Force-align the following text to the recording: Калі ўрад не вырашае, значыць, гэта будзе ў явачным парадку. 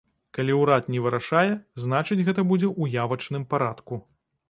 Калі 0.37 0.55
ўрад 0.61 0.87
не 0.93 1.01
вырашае, 1.09 1.53
значыць, 1.85 2.19
гэта 2.27 2.49
будзе 2.55 2.67
ў 2.81 3.07
явачным 3.07 3.51
парадку. 3.57 4.05